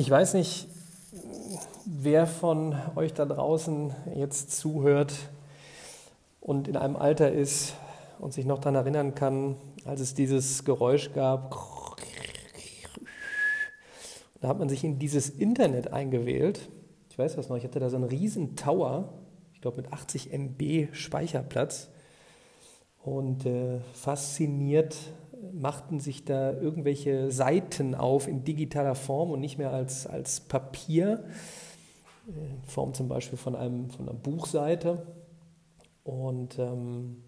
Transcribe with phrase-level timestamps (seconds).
[0.00, 0.66] Ich weiß nicht,
[1.84, 5.12] wer von euch da draußen jetzt zuhört
[6.40, 7.74] und in einem Alter ist
[8.18, 11.54] und sich noch daran erinnern kann, als es dieses Geräusch gab.
[14.40, 16.70] Da hat man sich in dieses Internet eingewählt.
[17.10, 19.12] Ich weiß das noch, ich hatte da so einen riesen Tower,
[19.52, 21.90] ich glaube mit 80 MB Speicherplatz.
[23.02, 24.96] Und äh, fasziniert
[25.52, 31.24] machten sich da irgendwelche Seiten auf in digitaler Form und nicht mehr als, als Papier,
[32.26, 35.06] in Form zum Beispiel von, einem, von einer Buchseite.
[36.04, 37.22] Und ähm,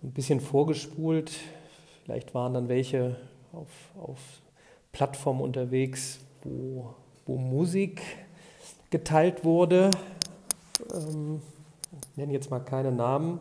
[0.00, 1.32] so ein bisschen vorgespult,
[2.04, 3.16] vielleicht waren dann welche
[3.52, 4.20] auf, auf
[4.92, 8.02] Plattformen unterwegs, wo, wo Musik
[8.90, 9.90] geteilt wurde.
[10.92, 11.40] Ähm,
[12.10, 13.40] ich nenne jetzt mal keine Namen,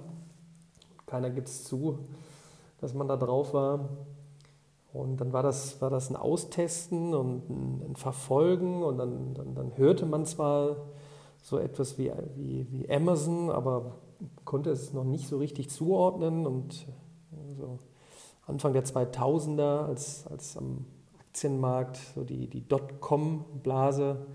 [1.06, 2.00] keiner gibt es zu
[2.86, 3.90] dass man da drauf war.
[4.94, 9.78] Und dann war das, war das ein Austesten und ein, Verfolgen und dann, dann, dann,
[9.78, 10.76] hörte man zwar
[11.42, 13.96] so etwas wie, wie, wie Amazon, aber
[14.44, 16.86] konnte es noch nicht so richtig zuordnen und
[17.58, 17.80] so
[18.46, 20.86] Anfang der 2000er, als, als am
[21.20, 24.28] Aktienmarkt so die, die Dotcom-Blase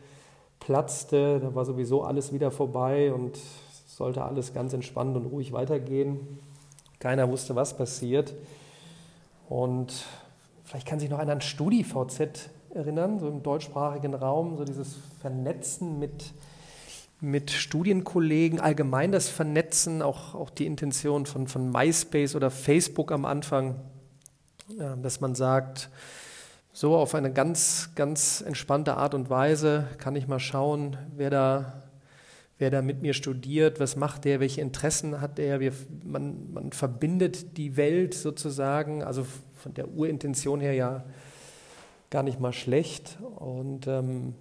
[0.58, 3.38] platzte, da war sowieso alles wieder vorbei und
[3.86, 6.40] sollte alles ganz entspannt und ruhig weitergehen.
[7.00, 8.34] Keiner wusste, was passiert.
[9.48, 10.04] Und
[10.64, 15.98] vielleicht kann sich noch einer an StudiVZ erinnern, so im deutschsprachigen Raum, so dieses Vernetzen
[15.98, 16.32] mit,
[17.20, 23.24] mit Studienkollegen, allgemein das Vernetzen, auch, auch die Intention von, von MySpace oder Facebook am
[23.24, 23.76] Anfang,
[25.02, 25.90] dass man sagt,
[26.72, 31.82] so auf eine ganz, ganz entspannte Art und Weise kann ich mal schauen, wer da
[32.60, 35.60] wer da mit mir studiert, was macht der, welche Interessen hat der.
[35.60, 35.72] Wir,
[36.04, 41.04] man, man verbindet die Welt sozusagen, also von der Urintention her ja
[42.10, 43.18] gar nicht mal schlecht.
[43.36, 44.34] Und ähm,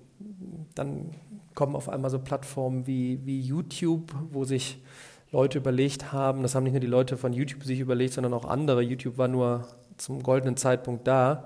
[0.75, 1.15] dann
[1.55, 4.81] kommen auf einmal so Plattformen wie, wie YouTube, wo sich
[5.31, 8.45] Leute überlegt haben, das haben nicht nur die Leute von YouTube sich überlegt, sondern auch
[8.45, 8.81] andere.
[8.81, 11.45] YouTube war nur zum goldenen Zeitpunkt da,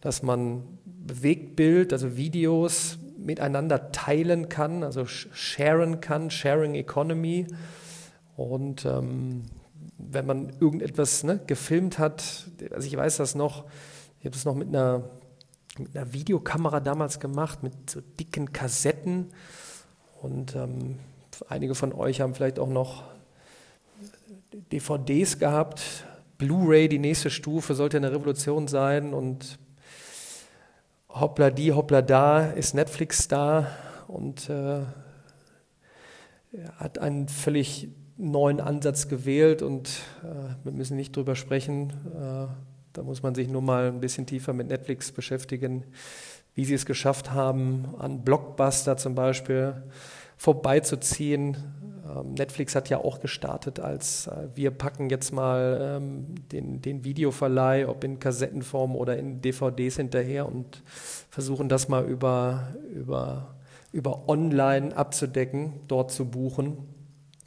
[0.00, 7.46] dass man Bewegtbild, also Videos miteinander teilen kann, also sharen kann, Sharing Economy.
[8.36, 9.42] Und ähm,
[9.98, 13.64] wenn man irgendetwas ne, gefilmt hat, also ich weiß das noch,
[14.20, 15.04] ich habe das noch mit einer,
[15.78, 19.32] mit einer Videokamera damals gemacht, mit so dicken Kassetten.
[20.20, 20.98] Und ähm,
[21.48, 23.04] einige von euch haben vielleicht auch noch
[24.72, 26.04] DVDs gehabt.
[26.38, 29.14] Blu-ray, die nächste Stufe, sollte eine Revolution sein.
[29.14, 29.58] Und
[31.14, 33.68] hoppla die, hoppla da, ist Netflix da
[34.08, 34.80] und äh,
[36.76, 39.88] hat einen völlig neuen Ansatz gewählt und
[40.22, 41.90] äh, wir müssen nicht drüber sprechen.
[42.14, 42.46] Äh,
[42.92, 45.84] da muss man sich nur mal ein bisschen tiefer mit Netflix beschäftigen,
[46.54, 49.82] wie sie es geschafft haben, an Blockbuster zum Beispiel
[50.36, 51.56] vorbeizuziehen,
[52.22, 57.88] Netflix hat ja auch gestartet als äh, wir packen jetzt mal ähm, den, den Videoverleih,
[57.88, 60.82] ob in Kassettenform oder in DVDs hinterher und
[61.30, 63.54] versuchen das mal über, über,
[63.92, 66.76] über online abzudecken, dort zu buchen,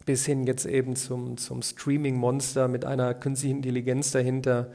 [0.05, 4.71] bis hin jetzt eben zum, zum Streaming-Monster mit einer künstlichen Intelligenz dahinter,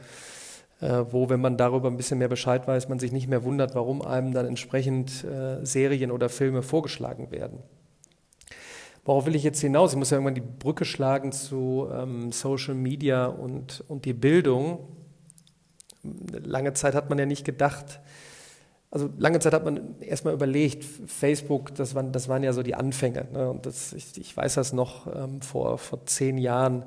[0.79, 3.75] äh, wo, wenn man darüber ein bisschen mehr Bescheid weiß, man sich nicht mehr wundert,
[3.75, 7.59] warum einem dann entsprechend äh, Serien oder Filme vorgeschlagen werden.
[9.05, 9.91] Worauf will ich jetzt hinaus?
[9.91, 14.79] Ich muss ja irgendwann die Brücke schlagen zu ähm, Social Media und, und die Bildung.
[16.03, 17.99] Lange Zeit hat man ja nicht gedacht,
[18.93, 22.75] also lange Zeit hat man erstmal überlegt, Facebook, das waren, das waren ja so die
[22.75, 23.25] Anfänge.
[23.33, 23.49] Ne?
[23.49, 26.85] Und das, ich, ich, weiß das noch ähm, vor, vor zehn Jahren,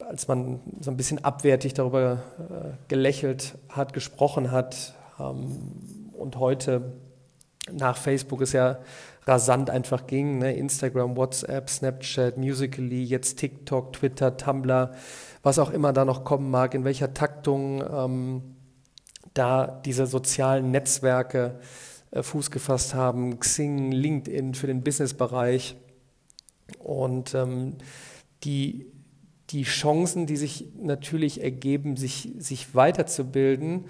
[0.00, 4.94] als man so ein bisschen abwertig darüber äh, gelächelt hat, gesprochen hat.
[5.20, 6.92] Ähm, und heute
[7.70, 8.80] nach Facebook ist ja
[9.28, 10.38] rasant einfach ging.
[10.38, 10.54] Ne?
[10.56, 14.92] Instagram, WhatsApp, Snapchat, Musically, jetzt TikTok, Twitter, Tumblr,
[15.42, 18.42] was auch immer da noch kommen mag, in welcher Taktung ähm,
[19.34, 21.60] da diese sozialen Netzwerke
[22.10, 25.76] äh, Fuß gefasst haben, Xing, LinkedIn für den Businessbereich
[26.78, 27.76] und ähm,
[28.44, 28.86] die,
[29.50, 33.86] die Chancen, die sich natürlich ergeben, sich, sich weiterzubilden,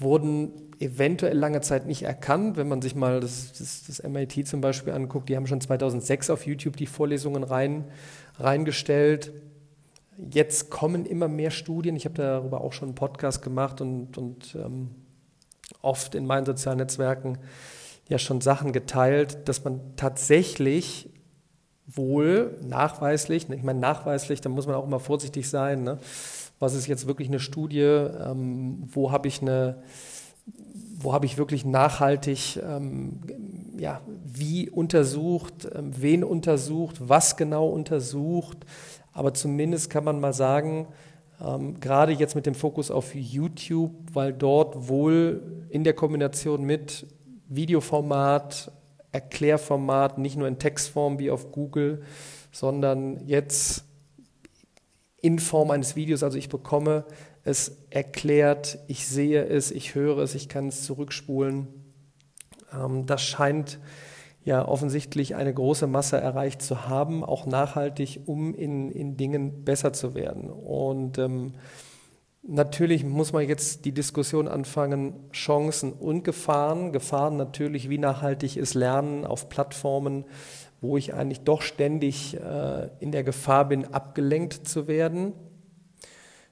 [0.00, 2.56] wurden eventuell lange Zeit nicht erkannt.
[2.56, 6.30] Wenn man sich mal das, das, das, MIT zum Beispiel anguckt, die haben schon 2006
[6.30, 7.84] auf YouTube die Vorlesungen rein,
[8.38, 9.32] reingestellt.
[10.30, 11.96] Jetzt kommen immer mehr Studien.
[11.96, 14.90] Ich habe darüber auch schon einen Podcast gemacht und, und ähm,
[15.82, 17.38] oft in meinen sozialen Netzwerken
[18.08, 21.10] ja schon Sachen geteilt, dass man tatsächlich
[21.86, 25.98] wohl nachweislich, ich meine nachweislich, da muss man auch immer vorsichtig sein, ne?
[26.58, 29.82] Was ist jetzt wirklich eine Studie, ähm, wo habe ich eine
[30.98, 33.20] wo habe ich wirklich nachhaltig, ähm,
[33.78, 38.58] ja, wie untersucht, ähm, wen untersucht, was genau untersucht.
[39.12, 40.86] Aber zumindest kann man mal sagen,
[41.44, 47.06] ähm, gerade jetzt mit dem Fokus auf YouTube, weil dort wohl in der Kombination mit
[47.48, 48.72] Videoformat,
[49.12, 52.02] Erklärformat, nicht nur in Textform wie auf Google,
[52.52, 53.85] sondern jetzt
[55.26, 57.04] in Form eines Videos, also ich bekomme
[57.42, 61.66] es erklärt, ich sehe es, ich höre es, ich kann es zurückspulen.
[62.72, 63.80] Ähm, das scheint
[64.44, 69.92] ja offensichtlich eine große Masse erreicht zu haben, auch nachhaltig, um in, in Dingen besser
[69.92, 70.48] zu werden.
[70.48, 71.54] Und ähm,
[72.46, 76.92] natürlich muss man jetzt die Diskussion anfangen, Chancen und Gefahren.
[76.92, 80.24] Gefahren natürlich, wie nachhaltig ist Lernen auf Plattformen,
[80.86, 85.32] wo ich eigentlich doch ständig äh, in der Gefahr bin, abgelenkt zu werden.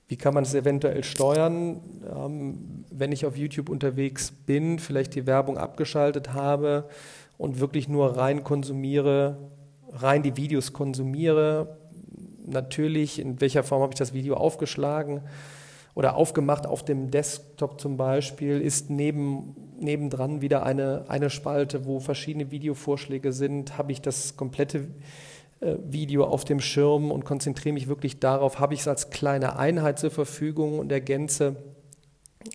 [0.06, 1.80] Wie kann man es eventuell steuern,
[2.14, 6.88] ähm, wenn ich auf YouTube unterwegs bin, vielleicht die Werbung abgeschaltet habe
[7.38, 9.38] und wirklich nur rein konsumiere,
[9.90, 11.78] rein die Videos konsumiere?
[12.46, 15.22] Natürlich, in welcher Form habe ich das Video aufgeschlagen
[15.94, 22.00] oder aufgemacht auf dem Desktop zum Beispiel, ist neben, nebendran wieder eine, eine Spalte, wo
[22.00, 23.78] verschiedene Videovorschläge sind.
[23.78, 24.88] Habe ich das komplette
[25.60, 29.56] äh, Video auf dem Schirm und konzentriere mich wirklich darauf, habe ich es als kleine
[29.56, 31.56] Einheit zur Verfügung und ergänze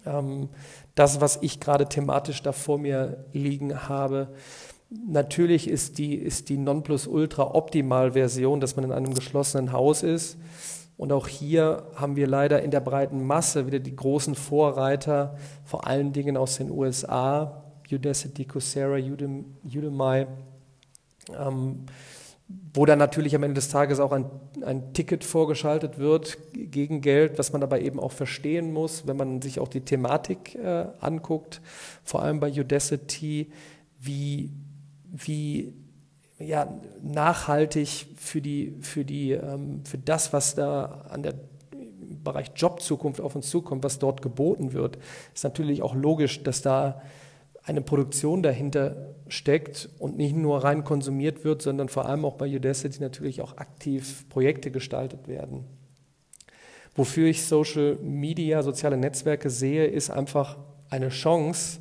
[0.05, 0.49] ähm,
[0.95, 4.27] das, was ich gerade thematisch da vor mir liegen habe.
[5.07, 10.37] Natürlich ist die, ist die Nonplusultra-Optimal-Version, dass man in einem geschlossenen Haus ist.
[10.99, 15.87] Und auch hier haben wir leider in der breiten Masse wieder die großen Vorreiter, vor
[15.87, 20.27] allen Dingen aus den USA, Udacity, Coursera, Udemy,
[21.39, 21.85] ähm,
[22.73, 24.25] wo dann natürlich am Ende des Tages auch ein,
[24.61, 29.41] ein Ticket vorgeschaltet wird gegen Geld, was man aber eben auch verstehen muss, wenn man
[29.41, 31.61] sich auch die Thematik äh, anguckt,
[32.03, 33.53] vor allem bei Udacity,
[34.01, 34.51] wie,
[35.05, 35.73] wie
[36.39, 41.33] ja, nachhaltig für, die, für, die, ähm, für das, was da an der
[42.23, 44.97] Bereich Jobzukunft auf uns zukommt, was dort geboten wird,
[45.33, 47.01] ist natürlich auch logisch, dass da
[47.63, 52.53] eine Produktion dahinter steckt und nicht nur rein konsumiert wird, sondern vor allem auch bei
[52.53, 55.65] Udacity natürlich auch aktiv Projekte gestaltet werden.
[56.95, 60.57] Wofür ich Social Media, soziale Netzwerke sehe, ist einfach
[60.89, 61.79] eine Chance,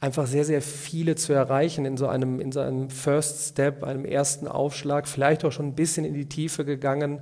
[0.00, 4.04] einfach sehr, sehr viele zu erreichen in so einem, in so einem First Step, einem
[4.04, 7.20] ersten Aufschlag, vielleicht auch schon ein bisschen in die Tiefe gegangen.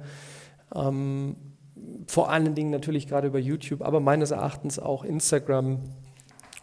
[0.75, 1.37] Ähm,
[2.07, 5.81] vor allen Dingen natürlich gerade über YouTube, aber meines Erachtens auch Instagram,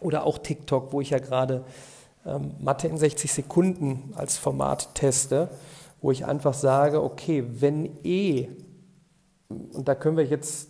[0.04, 1.64] oder auch TikTok, wo ich ja gerade
[2.26, 5.48] ähm, Mathe in 60 Sekunden als Format teste,
[6.00, 8.48] wo ich einfach sage, okay, wenn eh,
[9.48, 10.68] und da können wir jetzt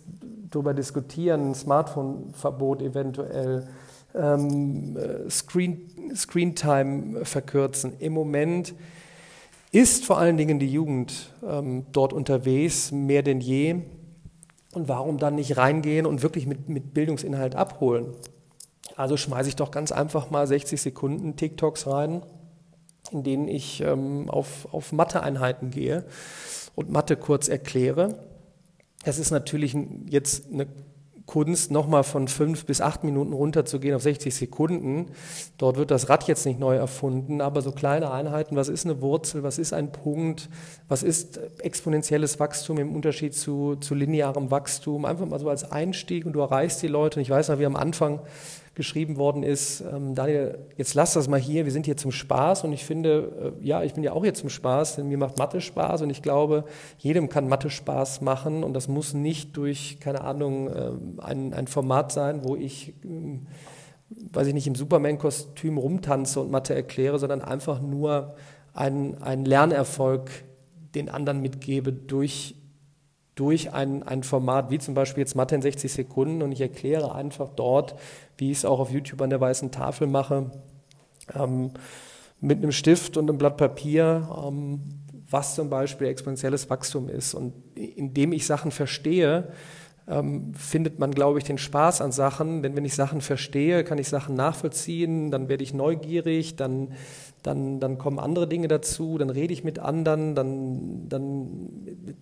[0.49, 3.67] drüber diskutieren, Smartphone-Verbot eventuell,
[4.17, 4.97] ähm,
[5.29, 7.93] Screen, Screen Time verkürzen.
[7.99, 8.73] Im Moment
[9.71, 13.81] ist vor allen Dingen die Jugend ähm, dort unterwegs, mehr denn je.
[14.73, 18.13] Und warum dann nicht reingehen und wirklich mit, mit Bildungsinhalt abholen?
[18.95, 22.23] Also schmeiße ich doch ganz einfach mal 60 Sekunden TikToks rein,
[23.11, 26.05] in denen ich ähm, auf, auf Mathe-Einheiten gehe
[26.75, 28.19] und Mathe kurz erkläre.
[29.03, 29.75] Es ist natürlich
[30.09, 30.67] jetzt eine
[31.25, 35.07] Kunst, nochmal von fünf bis acht Minuten runterzugehen auf 60 Sekunden.
[35.57, 39.01] Dort wird das Rad jetzt nicht neu erfunden, aber so kleine Einheiten, was ist eine
[39.01, 40.49] Wurzel, was ist ein Punkt,
[40.87, 46.25] was ist exponentielles Wachstum im Unterschied zu, zu linearem Wachstum, einfach mal so als Einstieg
[46.25, 47.19] und du erreichst die Leute.
[47.19, 48.19] Und ich weiß noch, wie am Anfang
[48.75, 52.65] geschrieben worden ist, ähm, Daniel, jetzt lass das mal hier, wir sind hier zum Spaß
[52.65, 55.37] und ich finde, äh, ja, ich bin ja auch hier zum Spaß, denn mir macht
[55.37, 56.65] Mathe Spaß und ich glaube,
[56.97, 60.91] jedem kann Mathe Spaß machen und das muss nicht durch, keine Ahnung, äh,
[61.21, 63.39] ein, ein Format sein, wo ich, äh,
[64.33, 68.35] weiß ich nicht, im Superman-Kostüm rumtanze und Mathe erkläre, sondern einfach nur
[68.73, 70.29] einen Lernerfolg
[70.95, 72.55] den anderen mitgebe durch
[73.35, 77.13] durch ein, ein Format wie zum Beispiel jetzt Mathe in 60 Sekunden und ich erkläre
[77.13, 77.95] einfach dort,
[78.37, 80.51] wie ich es auch auf YouTube an der weißen Tafel mache,
[81.33, 81.71] ähm,
[82.39, 84.81] mit einem Stift und einem Blatt Papier, ähm,
[85.29, 87.33] was zum Beispiel exponentielles Wachstum ist.
[87.33, 89.51] Und indem ich Sachen verstehe,
[90.07, 92.61] ähm, findet man, glaube ich, den Spaß an Sachen.
[92.61, 96.89] Denn wenn ich Sachen verstehe, kann ich Sachen nachvollziehen, dann werde ich neugierig, dann,
[97.43, 101.69] dann, dann kommen andere Dinge dazu, dann rede ich mit anderen, dann, dann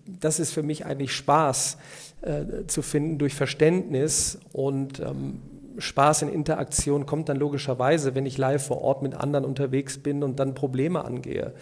[0.06, 1.76] das ist für mich eigentlich Spaß
[2.22, 5.40] äh, zu finden durch Verständnis und ähm,
[5.76, 10.22] Spaß in Interaktion kommt dann logischerweise, wenn ich live vor Ort mit anderen unterwegs bin
[10.22, 11.52] und dann Probleme angehe.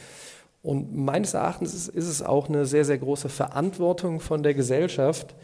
[0.63, 5.35] Und meines Erachtens ist, ist es auch eine sehr, sehr große Verantwortung von der Gesellschaft,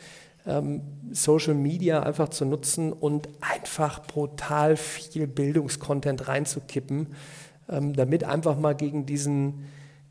[0.48, 7.08] ähm, Social Media einfach zu nutzen und einfach brutal viel Bildungskontent reinzukippen,
[7.68, 9.66] ähm, damit einfach mal gegen diesen,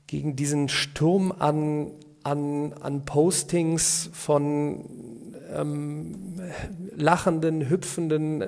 [0.05, 1.91] gegen diesen Sturm an,
[2.23, 4.85] an, an Postings von
[5.53, 6.39] ähm,
[6.95, 8.43] lachenden, hüpfenden,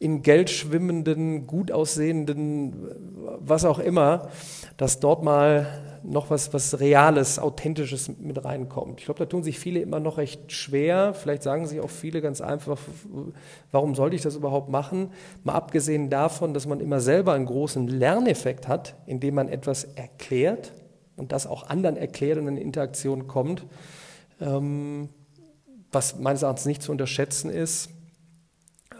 [0.00, 2.88] in Geld schwimmenden, gut aussehenden,
[3.38, 4.30] was auch immer,
[4.78, 9.00] dass dort mal noch was, was Reales, Authentisches mit reinkommt.
[9.00, 11.12] Ich glaube, da tun sich viele immer noch recht schwer.
[11.12, 12.78] Vielleicht sagen sich auch viele ganz einfach,
[13.70, 15.10] warum sollte ich das überhaupt machen?
[15.44, 20.72] Mal abgesehen davon, dass man immer selber einen großen Lerneffekt hat, indem man etwas erklärt
[21.16, 23.66] und das auch anderen erklärt und in Interaktion kommt.
[24.40, 25.10] Ähm,
[25.92, 27.90] was meines Erachtens nicht zu unterschätzen ist,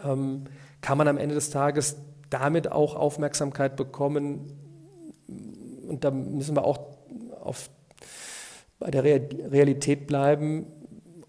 [0.05, 0.43] ähm,
[0.81, 1.97] kann man am Ende des Tages
[2.29, 4.51] damit auch Aufmerksamkeit bekommen.
[5.87, 6.79] Und da müssen wir auch
[7.41, 7.69] auf,
[8.79, 10.65] bei der Realität bleiben.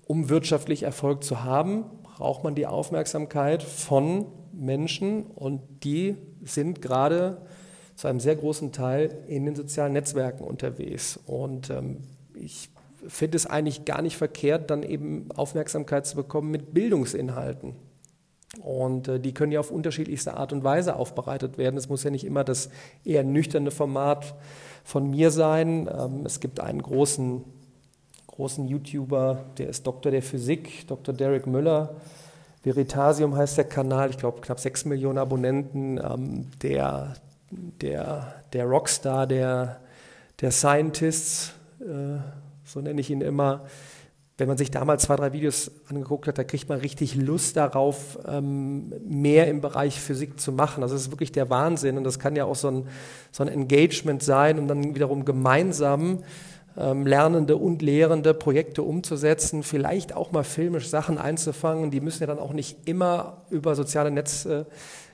[0.07, 7.43] Um wirtschaftlich Erfolg zu haben, braucht man die Aufmerksamkeit von Menschen und die sind gerade
[7.97, 11.19] zu einem sehr großen Teil in den sozialen Netzwerken unterwegs.
[11.27, 11.99] Und ähm,
[12.35, 12.71] ich
[13.07, 17.75] finde es eigentlich gar nicht verkehrt, dann eben Aufmerksamkeit zu bekommen mit Bildungsinhalten.
[18.61, 21.77] Und äh, die können ja auf unterschiedlichste Art und Weise aufbereitet werden.
[21.77, 22.69] Es muss ja nicht immer das
[23.05, 24.35] eher nüchterne Format
[24.85, 25.89] von mir sein.
[25.91, 27.45] Ähm, es gibt einen großen,
[28.27, 31.15] großen YouTuber, der ist Doktor der Physik, Dr.
[31.15, 31.97] Derek Müller.
[32.63, 35.99] Veritasium heißt der Kanal, ich glaube knapp 6 Millionen Abonnenten.
[35.99, 37.15] Ähm, der,
[37.51, 39.81] der, der Rockstar der,
[40.41, 42.19] der Scientists, äh,
[42.65, 43.65] so nenne ich ihn immer.
[44.39, 48.19] Wenn man sich damals zwei, drei Videos angeguckt hat, da kriegt man richtig Lust darauf,
[48.27, 50.83] ähm, mehr im Bereich Physik zu machen.
[50.83, 52.89] Also das ist wirklich der Wahnsinn und das kann ja auch so ein,
[53.31, 56.21] so ein Engagement sein, um dann wiederum gemeinsam
[56.77, 61.91] ähm, Lernende und Lehrende Projekte umzusetzen, vielleicht auch mal filmisch Sachen einzufangen.
[61.91, 64.67] Die müssen ja dann auch nicht immer über soziale Netze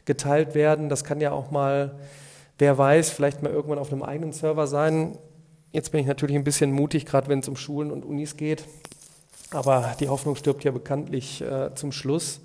[0.04, 0.88] geteilt werden.
[0.88, 1.96] Das kann ja auch mal,
[2.58, 5.18] wer weiß, vielleicht mal irgendwann auf einem eigenen Server sein.
[5.72, 8.64] Jetzt bin ich natürlich ein bisschen mutig, gerade wenn es um Schulen und Unis geht.
[9.50, 12.40] Aber die Hoffnung stirbt ja bekanntlich äh, zum Schluss.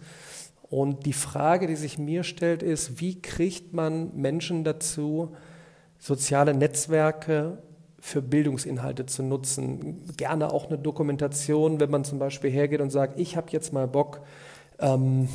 [0.70, 5.36] Und die Frage, die sich mir stellt, ist, wie kriegt man Menschen dazu,
[6.00, 7.58] soziale Netzwerke
[8.00, 10.02] für Bildungsinhalte zu nutzen?
[10.18, 13.88] Gerne auch eine Dokumentation, wenn man zum Beispiel hergeht und sagt, ich habe jetzt mal
[13.88, 14.22] Bock,
[14.80, 15.30] ähm,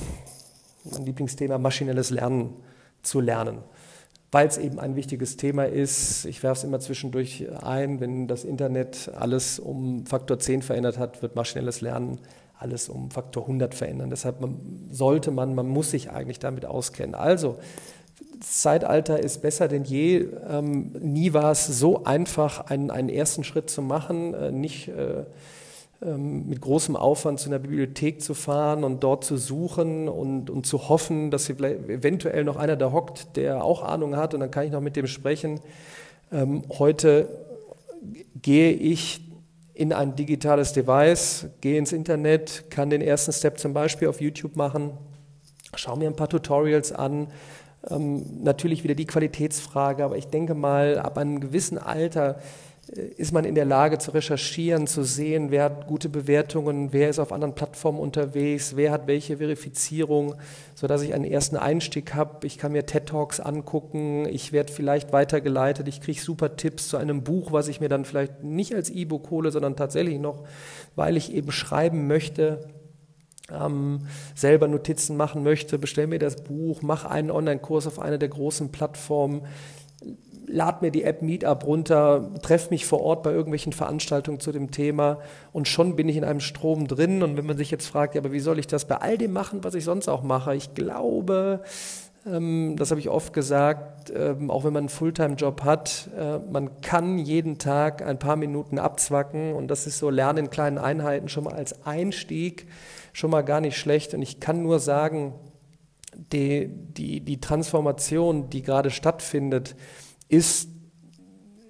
[0.90, 2.54] mein Lieblingsthema maschinelles Lernen
[3.02, 3.58] zu lernen
[4.30, 6.24] weil es eben ein wichtiges Thema ist.
[6.26, 11.22] Ich werfe es immer zwischendurch ein, wenn das Internet alles um Faktor 10 verändert hat,
[11.22, 12.20] wird maschinelles Lernen
[12.58, 14.10] alles um Faktor 100 verändern.
[14.10, 14.36] Deshalb
[14.90, 17.14] sollte man, man muss sich eigentlich damit auskennen.
[17.14, 17.56] Also,
[18.38, 20.28] das Zeitalter ist besser denn je.
[20.48, 25.24] Ähm, nie war es so einfach, einen, einen ersten Schritt zu machen, äh, nicht äh,
[26.00, 30.88] mit großem Aufwand zu einer Bibliothek zu fahren und dort zu suchen und, und zu
[30.88, 34.70] hoffen, dass eventuell noch einer da hockt, der auch Ahnung hat und dann kann ich
[34.70, 35.60] noch mit dem sprechen.
[36.30, 37.28] Ähm, heute
[38.40, 39.22] gehe ich
[39.74, 44.54] in ein digitales Device, gehe ins Internet, kann den ersten Step zum Beispiel auf YouTube
[44.54, 44.92] machen,
[45.74, 47.28] schaue mir ein paar Tutorials an.
[47.90, 52.40] Ähm, natürlich wieder die Qualitätsfrage, aber ich denke mal, ab einem gewissen Alter
[52.88, 57.18] ist man in der Lage zu recherchieren, zu sehen, wer hat gute Bewertungen, wer ist
[57.18, 60.36] auf anderen Plattformen unterwegs, wer hat welche Verifizierung,
[60.74, 62.46] sodass ich einen ersten Einstieg habe.
[62.46, 66.96] Ich kann mir TED Talks angucken, ich werde vielleicht weitergeleitet, ich kriege super Tipps zu
[66.96, 70.44] einem Buch, was ich mir dann vielleicht nicht als E-Book hole, sondern tatsächlich noch,
[70.96, 72.68] weil ich eben schreiben möchte,
[73.52, 74.00] ähm,
[74.34, 78.72] selber Notizen machen möchte, bestell mir das Buch, mach einen Online-Kurs auf einer der großen
[78.72, 79.42] Plattformen
[80.48, 84.70] lad mir die App Meetup runter, treff mich vor Ort bei irgendwelchen Veranstaltungen zu dem
[84.70, 85.18] Thema
[85.52, 87.22] und schon bin ich in einem Strom drin.
[87.22, 89.32] Und wenn man sich jetzt fragt, ja, aber wie soll ich das bei all dem
[89.32, 90.54] machen, was ich sonst auch mache?
[90.54, 91.62] Ich glaube,
[92.26, 96.80] ähm, das habe ich oft gesagt, ähm, auch wenn man einen Fulltime-Job hat, äh, man
[96.80, 101.28] kann jeden Tag ein paar Minuten abzwacken und das ist so Lernen in kleinen Einheiten
[101.28, 102.66] schon mal als Einstieg
[103.12, 104.14] schon mal gar nicht schlecht.
[104.14, 105.34] Und ich kann nur sagen,
[106.32, 109.76] die, die, die Transformation, die gerade stattfindet,
[110.28, 110.68] ist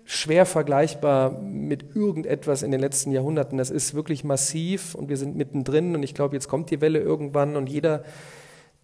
[0.04, 3.58] schwer vergleichbar mit irgendetwas in den letzten Jahrhunderten.
[3.58, 6.98] Das ist wirklich massiv und wir sind mittendrin und ich glaube, jetzt kommt die Welle
[6.98, 8.04] irgendwann und jeder,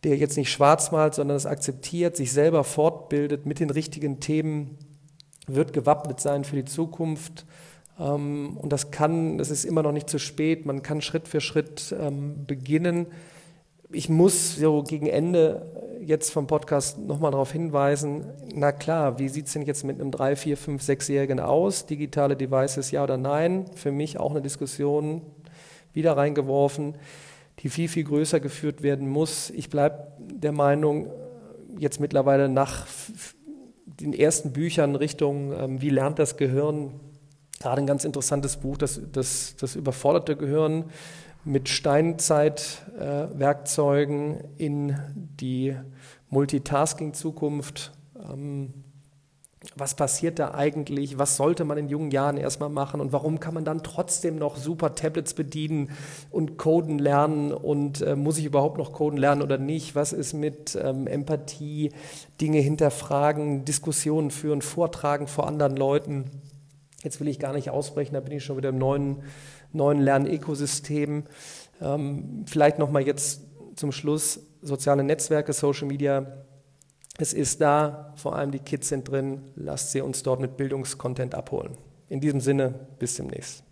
[0.04, 4.76] der jetzt nicht schwarz malt, sondern es akzeptiert, sich selber fortbildet mit den richtigen Themen,
[5.46, 7.46] wird gewappnet sein für die Zukunft.
[7.98, 10.66] Ähm, und das kann, das ist immer noch nicht zu spät.
[10.66, 13.06] Man kann Schritt für Schritt ähm, beginnen.
[13.90, 19.46] Ich muss so gegen Ende jetzt vom Podcast nochmal darauf hinweisen, na klar, wie sieht
[19.46, 21.86] es denn jetzt mit einem 3, 4, 5, 6-Jährigen aus?
[21.86, 23.66] Digitale Devices, ja oder nein?
[23.74, 25.22] Für mich auch eine Diskussion
[25.92, 26.96] wieder reingeworfen.
[27.60, 29.50] die viel, viel größer geführt werden muss.
[29.50, 31.08] Ich bleibe der Meinung,
[31.78, 32.86] jetzt mittlerweile nach
[33.86, 37.00] den ersten Büchern Richtung ähm, Wie lernt das Gehirn,
[37.60, 40.86] gerade ein ganz interessantes Buch, das, das, das überforderte Gehirn
[41.44, 44.96] mit Steinzeitwerkzeugen äh, in
[45.40, 45.76] die
[46.30, 47.92] Multitasking-Zukunft.
[48.30, 48.72] Ähm,
[49.76, 51.18] was passiert da eigentlich?
[51.18, 53.00] Was sollte man in jungen Jahren erstmal machen?
[53.00, 55.90] Und warum kann man dann trotzdem noch super Tablets bedienen
[56.30, 57.52] und Coden lernen?
[57.52, 59.94] Und äh, muss ich überhaupt noch Coden lernen oder nicht?
[59.94, 61.92] Was ist mit ähm, Empathie,
[62.40, 66.30] Dinge hinterfragen, Diskussionen führen, vortragen vor anderen Leuten?
[67.02, 69.22] Jetzt will ich gar nicht ausbrechen, da bin ich schon wieder im neuen,
[69.74, 71.24] neuen Lernökosystem.
[71.80, 73.42] Ähm, vielleicht nochmal jetzt
[73.76, 76.44] zum Schluss soziale Netzwerke, Social Media
[77.16, 79.42] es ist da, vor allem die Kids sind drin.
[79.54, 81.76] Lasst sie uns dort mit Bildungskontent abholen.
[82.08, 83.63] In diesem Sinne, bis demnächst.